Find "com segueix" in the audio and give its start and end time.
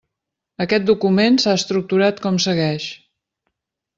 2.25-2.87